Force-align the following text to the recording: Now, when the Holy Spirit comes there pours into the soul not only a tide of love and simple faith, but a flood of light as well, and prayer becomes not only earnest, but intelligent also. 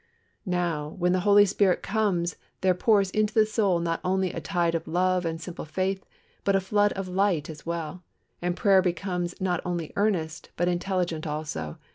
Now, 0.47 0.95
when 0.97 1.11
the 1.11 1.19
Holy 1.29 1.45
Spirit 1.45 1.83
comes 1.83 2.35
there 2.61 2.73
pours 2.73 3.11
into 3.11 3.35
the 3.35 3.45
soul 3.45 3.79
not 3.79 4.01
only 4.03 4.33
a 4.33 4.41
tide 4.41 4.73
of 4.73 4.87
love 4.87 5.27
and 5.27 5.39
simple 5.39 5.63
faith, 5.63 6.03
but 6.43 6.55
a 6.55 6.59
flood 6.59 6.91
of 6.93 7.07
light 7.07 7.51
as 7.51 7.67
well, 7.67 8.03
and 8.41 8.57
prayer 8.57 8.81
becomes 8.81 9.39
not 9.39 9.61
only 9.63 9.93
earnest, 9.95 10.49
but 10.57 10.67
intelligent 10.67 11.27
also. 11.27 11.77